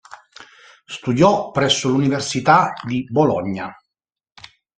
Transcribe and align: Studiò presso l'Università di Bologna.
Studiò 0.87 1.51
presso 1.51 1.87
l'Università 1.87 2.73
di 2.87 3.05
Bologna. 3.07 3.71